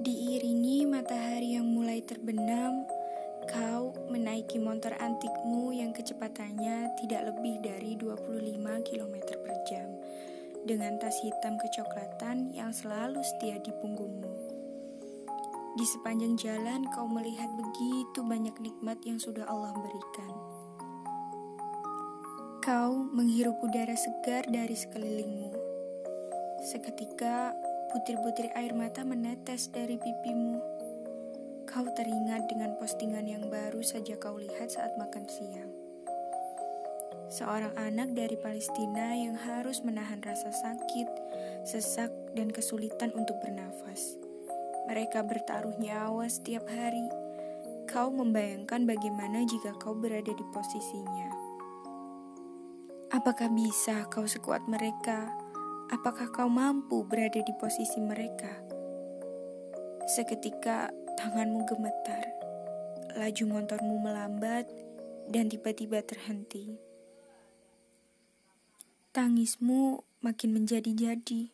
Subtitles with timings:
[0.00, 2.88] Diiringi matahari yang mulai terbenam,
[3.44, 9.92] kau menaiki motor antikmu yang kecepatannya tidak lebih dari 25 km per jam
[10.64, 14.32] dengan tas hitam kecoklatan yang selalu setia di punggungmu.
[15.76, 20.32] Di sepanjang jalan kau melihat begitu banyak nikmat yang sudah Allah berikan.
[22.64, 25.52] Kau menghirup udara segar dari sekelilingmu.
[26.72, 27.52] Seketika
[27.90, 30.62] butir-butir air mata menetes dari pipimu.
[31.66, 35.70] Kau teringat dengan postingan yang baru saja kau lihat saat makan siang.
[37.30, 41.06] Seorang anak dari Palestina yang harus menahan rasa sakit,
[41.62, 44.18] sesak, dan kesulitan untuk bernafas.
[44.90, 47.06] Mereka bertaruh nyawa setiap hari.
[47.86, 51.30] Kau membayangkan bagaimana jika kau berada di posisinya.
[53.14, 55.39] Apakah bisa kau sekuat mereka?
[55.90, 58.50] Apakah kau mampu berada di posisi mereka?
[60.06, 62.24] Seketika tanganmu gemetar,
[63.18, 64.70] laju motormu melambat,
[65.28, 66.78] dan tiba-tiba terhenti.
[69.10, 71.50] Tangismu makin menjadi-jadi.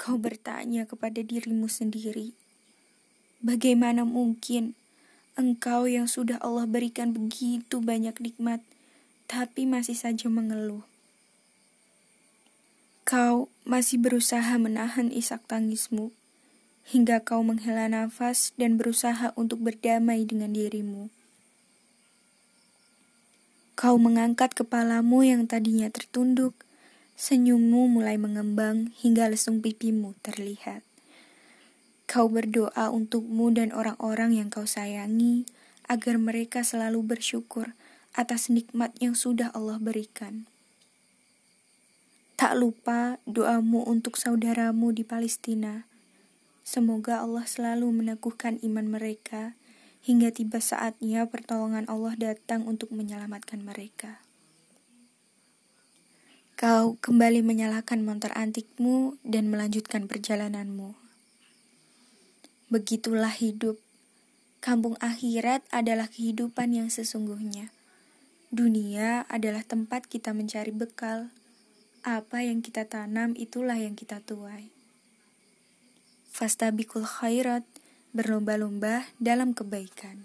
[0.00, 2.32] Kau bertanya kepada dirimu sendiri,
[3.44, 4.72] bagaimana mungkin
[5.36, 8.62] engkau yang sudah Allah berikan begitu banyak nikmat?
[9.30, 10.82] tapi masih saja mengeluh.
[13.10, 16.14] Kau masih berusaha menahan isak tangismu
[16.86, 21.10] hingga kau menghela nafas dan berusaha untuk berdamai dengan dirimu.
[23.74, 26.54] Kau mengangkat kepalamu yang tadinya tertunduk,
[27.18, 30.86] senyummu mulai mengembang hingga lesung pipimu terlihat.
[32.06, 35.50] Kau berdoa untukmu dan orang-orang yang kau sayangi
[35.90, 37.74] agar mereka selalu bersyukur
[38.14, 40.49] atas nikmat yang sudah Allah berikan.
[42.40, 45.84] Tak lupa doamu untuk saudaramu di Palestina.
[46.64, 49.52] Semoga Allah selalu meneguhkan iman mereka
[50.00, 54.24] hingga tiba saatnya pertolongan Allah datang untuk menyelamatkan mereka.
[56.56, 60.96] Kau kembali menyalakan motor antikmu dan melanjutkan perjalananmu.
[62.72, 63.76] Begitulah hidup.
[64.64, 67.68] Kampung akhirat adalah kehidupan yang sesungguhnya.
[68.48, 71.28] Dunia adalah tempat kita mencari bekal.
[72.00, 74.72] Apa yang kita tanam itulah yang kita tuai.
[76.32, 77.68] Fastabikul khairat,
[78.16, 80.24] berlomba-lomba dalam kebaikan.